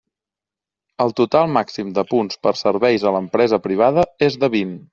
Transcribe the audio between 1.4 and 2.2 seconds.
màxim de